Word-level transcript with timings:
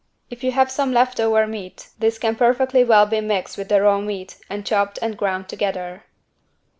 If 0.31 0.43
you 0.43 0.51
have 0.53 0.71
some 0.71 0.91
left 0.91 1.19
over 1.19 1.45
meat 1.45 1.89
this 1.99 2.17
can 2.17 2.35
perfectly 2.35 2.83
well 2.83 3.05
be 3.05 3.21
mixed 3.21 3.55
with 3.55 3.69
the 3.69 3.83
raw 3.83 3.99
meat 4.01 4.37
and 4.49 4.65
chopped 4.65 4.97
and 4.99 5.15
ground 5.15 5.47
together. 5.47 6.05